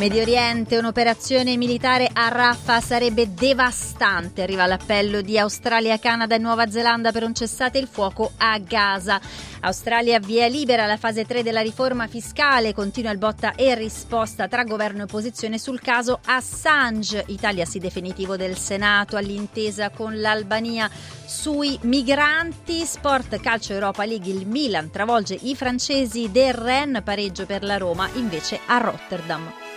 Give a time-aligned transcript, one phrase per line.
[0.00, 4.40] Medio Oriente, un'operazione militare a Rafah sarebbe devastante.
[4.40, 9.20] Arriva l'appello di Australia, Canada e Nuova Zelanda per un cessate il fuoco a Gaza.
[9.60, 14.64] Australia via libera la fase 3 della riforma fiscale, continua il botta e risposta tra
[14.64, 17.24] governo e opposizione sul caso Assange.
[17.26, 20.88] Italia sì definitivo del Senato all'intesa con l'Albania
[21.26, 22.86] sui migranti.
[22.86, 28.08] Sport Calcio Europa League il Milan travolge i francesi del Rennes, pareggio per la Roma
[28.14, 29.69] invece a Rotterdam.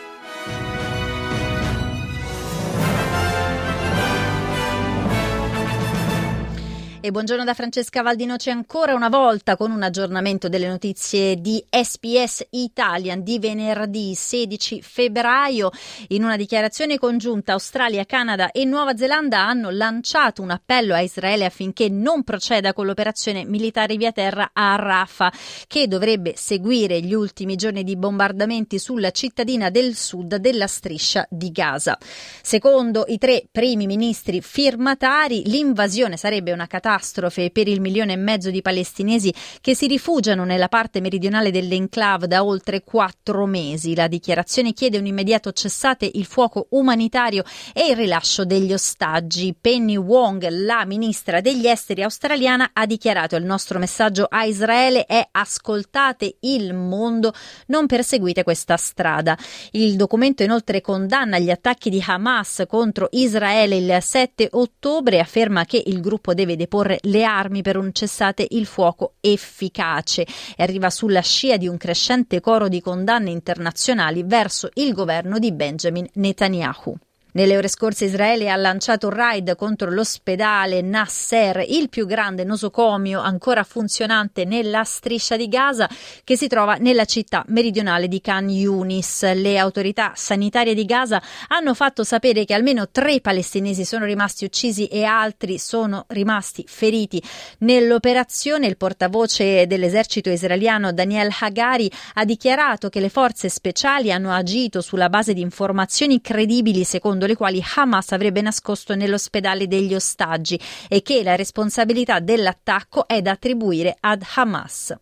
[7.05, 12.47] E buongiorno da Francesca Valdinoci ancora una volta con un aggiornamento delle notizie di SPS
[12.51, 15.69] Italian di venerdì 16 febbraio.
[16.07, 21.43] In una dichiarazione congiunta Australia, Canada e Nuova Zelanda hanno lanciato un appello a Israele
[21.43, 25.33] affinché non proceda con l'operazione militare via terra a Rafah,
[25.67, 31.51] che dovrebbe seguire gli ultimi giorni di bombardamenti sulla cittadina del sud della striscia di
[31.51, 31.97] Gaza.
[32.41, 38.17] Secondo i tre primi ministri firmatari, l'invasione sarebbe una catastrofe catastrofe per il milione e
[38.17, 43.95] mezzo di palestinesi che si rifugiano nella parte meridionale dell'enclave da oltre quattro mesi.
[43.95, 49.55] La dichiarazione chiede un immediato cessate il fuoco umanitario e il rilascio degli ostaggi.
[49.59, 55.27] Penny Wong, la ministra degli esteri australiana, ha dichiarato il nostro messaggio a Israele è
[55.31, 57.33] ascoltate il mondo,
[57.67, 59.37] non perseguite questa strada.
[59.71, 65.65] Il documento inoltre condanna gli attacchi di Hamas contro Israele il 7 ottobre e afferma
[65.65, 70.23] che il gruppo deve deporre disporre le armi per un cessate il fuoco efficace
[70.55, 75.53] e arriva sulla scia di un crescente coro di condanne internazionali verso il governo di
[75.53, 76.95] Benjamin Netanyahu.
[77.35, 83.19] Nelle ore scorse Israele ha lanciato un raid contro l'ospedale Nasser, il più grande nosocomio
[83.21, 85.89] ancora funzionante nella striscia di Gaza
[86.23, 89.33] che si trova nella città meridionale di Khan Yunis.
[89.33, 94.85] Le autorità sanitarie di Gaza hanno fatto sapere che almeno tre palestinesi sono rimasti uccisi
[94.85, 97.19] e altri sono rimasti feriti.
[97.59, 104.81] Nell'operazione il portavoce dell'esercito israeliano Daniel Hagari ha dichiarato che le forze speciali hanno agito
[104.81, 110.59] sulla base di informazioni credibili secondo secondo le quali Hamas avrebbe nascosto nell'ospedale degli ostaggi
[110.89, 114.95] e che la responsabilità dell'attacco è da attribuire ad Hamas.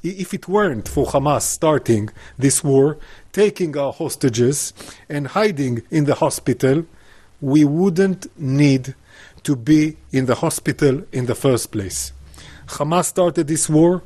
[0.00, 2.96] If it weren't for Hamas starting this war,
[3.30, 4.72] taking our hostages
[5.08, 6.84] and hiding in the hospital,
[7.40, 8.94] we wouldn't need
[9.42, 12.12] to be in the hospital in the first place.
[12.78, 14.02] Hamas started this war,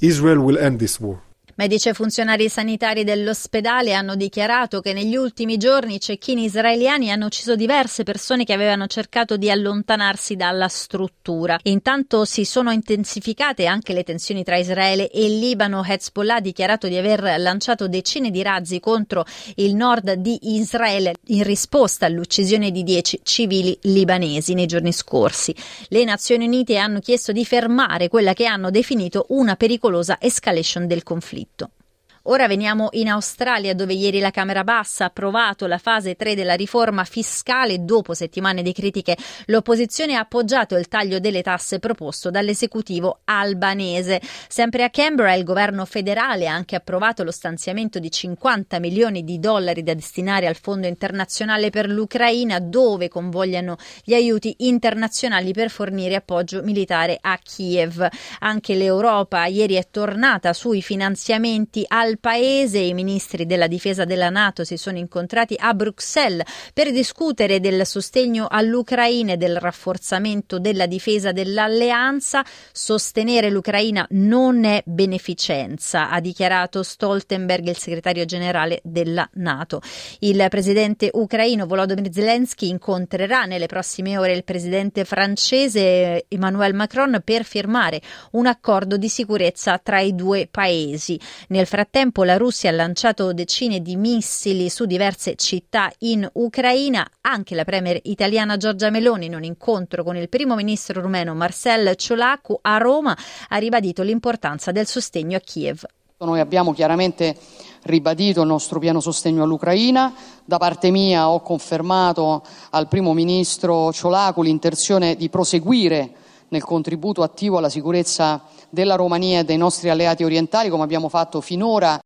[0.00, 1.20] Israel will end this war.
[1.56, 7.26] Medici e funzionari sanitari dell'ospedale hanno dichiarato che negli ultimi giorni i cecchini israeliani hanno
[7.26, 11.56] ucciso diverse persone che avevano cercato di allontanarsi dalla struttura.
[11.62, 15.84] Intanto si sono intensificate anche le tensioni tra Israele e Libano.
[15.86, 21.44] Hezbollah ha dichiarato di aver lanciato decine di razzi contro il nord di Israele in
[21.44, 25.54] risposta all'uccisione di dieci civili libanesi nei giorni scorsi.
[25.86, 31.04] Le Nazioni Unite hanno chiesto di fermare quella che hanno definito una pericolosa escalation del
[31.04, 31.83] conflitto conflitto.
[32.26, 36.54] Ora veniamo in Australia dove ieri la Camera Bassa ha approvato la fase 3 della
[36.54, 37.84] riforma fiscale.
[37.84, 39.14] Dopo settimane di critiche
[39.46, 44.22] l'opposizione ha appoggiato il taglio delle tasse proposto dall'esecutivo albanese.
[44.48, 49.38] Sempre a Canberra il governo federale ha anche approvato lo stanziamento di 50 milioni di
[49.38, 56.14] dollari da destinare al Fondo internazionale per l'Ucraina dove convogliano gli aiuti internazionali per fornire
[56.14, 58.08] appoggio militare a Kiev.
[58.38, 62.78] Anche l'Europa ieri è tornata sui finanziamenti al al paese.
[62.78, 68.46] I ministri della difesa della Nato si sono incontrati a Bruxelles per discutere del sostegno
[68.48, 72.44] all'Ucraina e del rafforzamento della difesa dell'alleanza.
[72.72, 79.80] Sostenere l'Ucraina non è beneficenza, ha dichiarato Stoltenberg, il segretario generale della Nato.
[80.20, 87.44] Il presidente ucraino Volodymyr Zelensky incontrerà nelle prossime ore il presidente francese Emmanuel Macron per
[87.44, 88.00] firmare
[88.32, 91.18] un accordo di sicurezza tra i due paesi.
[91.48, 97.08] Nel frattempo frattempo la Russia ha lanciato decine di missili su diverse città in Ucraina.
[97.22, 101.96] Anche la premier italiana Giorgia Meloni, in un incontro con il primo ministro rumeno Marcel
[101.96, 103.16] Ciolacu a Roma,
[103.48, 105.84] ha ribadito l'importanza del sostegno a Kiev.
[106.18, 107.36] Noi abbiamo chiaramente
[107.84, 110.12] ribadito il nostro pieno sostegno all'Ucraina.
[110.44, 116.12] Da parte mia ho confermato al primo ministro Ciolacu l'intenzione di proseguire
[116.48, 121.40] nel contributo attivo alla sicurezza della Romania e dei nostri alleati orientali, come abbiamo fatto
[121.40, 121.98] finora.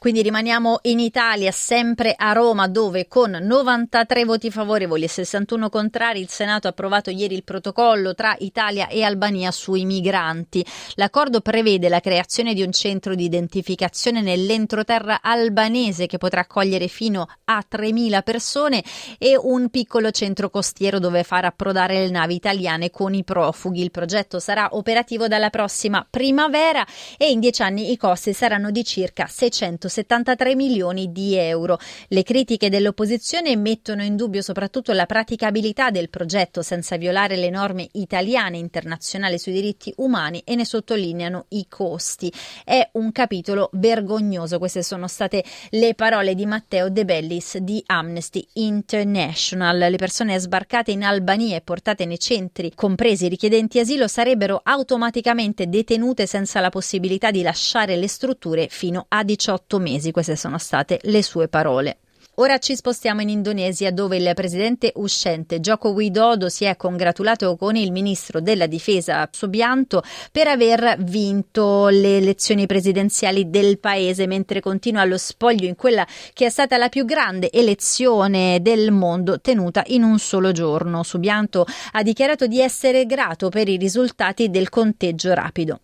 [0.00, 6.20] Quindi rimaniamo in Italia, sempre a Roma, dove con 93 voti favorevoli e 61 contrari
[6.20, 10.64] il Senato ha approvato ieri il protocollo tra Italia e Albania sui migranti.
[10.94, 17.28] L'accordo prevede la creazione di un centro di identificazione nell'entroterra albanese che potrà accogliere fino
[17.44, 18.82] a 3.000 persone
[19.18, 23.82] e un piccolo centro costiero dove far approdare le navi italiane con i profughi.
[23.82, 26.86] Il progetto sarà operativo dalla prossima primavera
[27.18, 31.78] e in dieci anni i costi saranno di circa 600 173 milioni di euro.
[32.08, 37.88] Le critiche dell'opposizione mettono in dubbio soprattutto la praticabilità del progetto senza violare le norme
[37.92, 42.32] italiane e internazionali sui diritti umani e ne sottolineano i costi.
[42.64, 44.58] È un capitolo vergognoso.
[44.58, 49.76] Queste sono state le parole di Matteo De Bellis di Amnesty International.
[49.76, 55.68] Le persone sbarcate in Albania e portate nei centri, compresi i richiedenti asilo, sarebbero automaticamente
[55.68, 61.00] detenute senza la possibilità di lasciare le strutture fino a 18 mesi, queste sono state
[61.02, 61.98] le sue parole.
[62.40, 67.76] Ora ci spostiamo in Indonesia dove il presidente uscente Joko Widodo si è congratulato con
[67.76, 75.04] il ministro della difesa Subianto per aver vinto le elezioni presidenziali del paese mentre continua
[75.04, 80.02] lo spoglio in quella che è stata la più grande elezione del mondo tenuta in
[80.02, 81.02] un solo giorno.
[81.02, 85.80] Subianto ha dichiarato di essere grato per i risultati del conteggio rapido.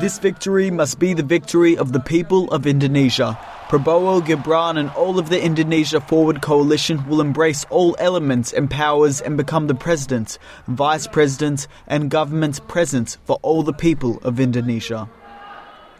[0.00, 3.36] This victory must be the victory of the people of Indonesia.
[3.68, 9.20] Prabowo Gibran and all of the Indonesia Forward Coalition will embrace all elements and powers
[9.20, 15.08] and become the president, vice president, and government present for all the people of Indonesia.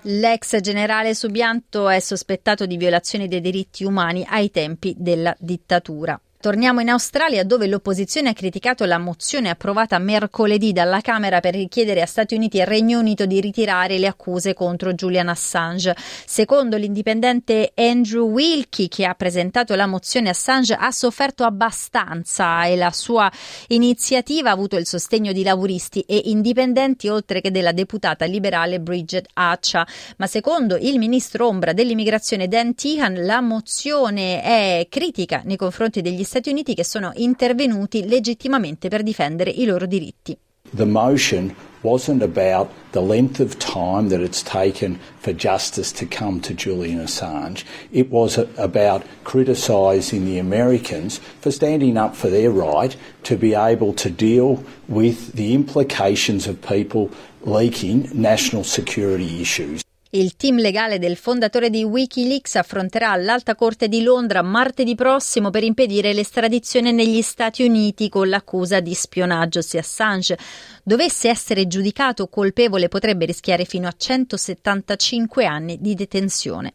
[0.02, 6.20] L'ex generale Subianto è sospettato di violazione dei diritti umani ai tempi della dittatura.
[6.44, 12.02] Torniamo in Australia dove l'opposizione ha criticato la mozione approvata mercoledì dalla Camera per richiedere
[12.02, 15.96] a Stati Uniti e Regno Unito di ritirare le accuse contro Julian Assange.
[16.26, 22.92] Secondo l'indipendente Andrew Wilkie che ha presentato la mozione Assange ha sofferto abbastanza e la
[22.92, 23.32] sua
[23.68, 29.28] iniziativa ha avuto il sostegno di lavoristi e indipendenti oltre che della deputata liberale Bridget
[29.32, 29.86] Accia.
[30.18, 36.22] Ma secondo il ministro ombra dell'immigrazione Dan Tehan la mozione è critica nei confronti degli
[36.22, 40.36] Stati Stati Uniti che sono intervenuti legittimamente per difendere i loro diritti.
[40.74, 46.40] The motion wasn't about the length of time that it's taken for justice to come
[46.40, 47.64] to Julian Assange.
[47.92, 53.94] It was about criticising the Americans for standing up for their right to be able
[53.94, 57.10] to deal with the implications of people
[57.44, 59.83] leaking national security issues.
[60.14, 65.64] Il team legale del fondatore di Wikileaks affronterà l'Alta Corte di Londra martedì prossimo per
[65.64, 69.60] impedire l'estradizione negli Stati Uniti con l'accusa di spionaggio.
[69.60, 70.38] Se Assange
[70.84, 76.74] dovesse essere giudicato colpevole potrebbe rischiare fino a 175 anni di detenzione.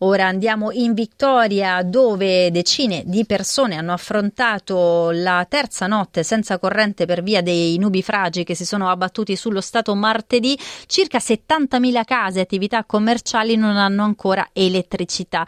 [0.00, 7.06] Ora andiamo in Victoria dove decine di persone hanno affrontato la terza notte senza corrente
[7.06, 10.58] per via dei nubifragi che si sono abbattuti sullo Stato martedì.
[10.84, 15.46] Circa 70.000 case e attività commerciali non hanno ancora elettricità.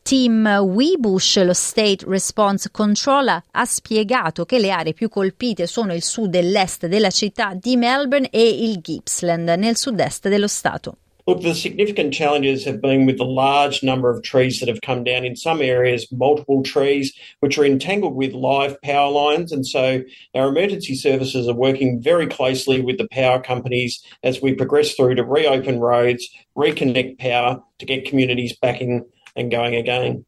[0.00, 6.02] Tim Webush, lo State Response Controller, ha spiegato che le aree più colpite sono il
[6.02, 10.96] sud e l'est della città di Melbourne e il Gippsland, nel sud-est dello Stato.
[11.26, 15.04] Look, the significant challenges have been with the large number of trees that have come
[15.04, 19.50] down in some areas, multiple trees, which are entangled with live power lines.
[19.50, 20.02] And so
[20.34, 25.14] our emergency services are working very closely with the power companies as we progress through
[25.14, 26.28] to reopen roads,
[26.58, 30.26] reconnect power to get communities back in and going again.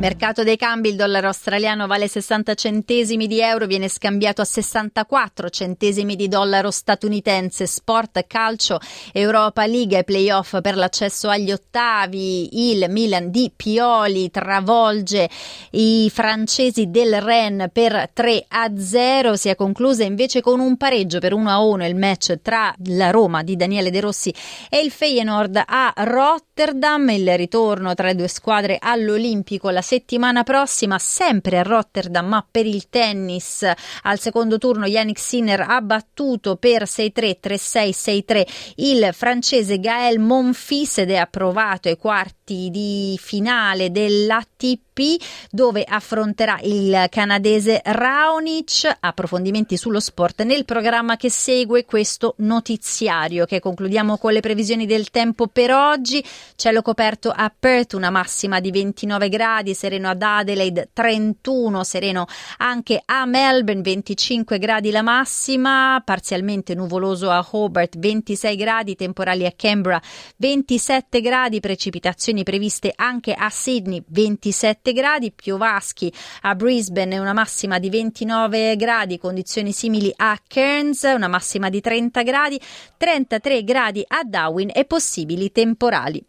[0.00, 5.50] Mercato dei cambi, il dollaro australiano vale 60 centesimi di euro, viene scambiato a 64
[5.50, 7.66] centesimi di dollaro statunitense.
[7.66, 8.78] Sport, calcio,
[9.12, 12.70] Europa League e playoff per l'accesso agli ottavi.
[12.70, 15.28] Il Milan di Pioli travolge
[15.72, 19.34] i francesi del Rennes per 3 a 0.
[19.34, 23.10] Si è conclusa invece con un pareggio per 1 a 1 il match tra la
[23.10, 24.32] Roma di Daniele De Rossi
[24.70, 27.08] e il Feyenoord a Rotterdam.
[27.10, 32.66] Il ritorno tra le due squadre all'Olimpico la settimana prossima, sempre a Rotterdam, ma per
[32.66, 33.66] il tennis.
[34.02, 40.98] Al secondo turno Yannick Sinner ha battuto per 6-3, 3-6, 6-3 il francese Gaël Monfils
[40.98, 48.96] ed è approvato ai quarti di finale dell'atto ATP dove affronterà il canadese Raonic.
[48.98, 55.10] Approfondimenti sullo sport nel programma che segue questo notiziario che concludiamo con le previsioni del
[55.10, 56.24] tempo per oggi.
[56.56, 62.26] Cielo coperto a Perth, una massima di 29 gradi, sereno ad Adelaide 31, sereno
[62.58, 69.52] anche a Melbourne 25 gradi la massima, parzialmente nuvoloso a Hobart 26 gradi, temporali a
[69.54, 70.00] Canberra
[70.36, 74.02] 27 gradi, precipitazioni previste anche a Sydney
[74.48, 76.12] 27 gradi, piovaschi
[76.42, 82.22] a Brisbane una massima di 29 gradi, condizioni simili a Cairns, una massima di 30
[82.22, 82.60] gradi,
[82.96, 86.24] 33 gradi a Darwin e possibili temporali.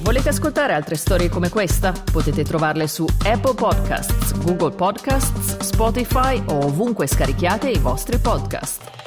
[0.00, 1.92] Volete ascoltare altre storie come questa?
[2.12, 9.05] Potete trovarle su Apple Podcasts, Google Podcasts, Spotify o ovunque scarichiate i vostri podcast.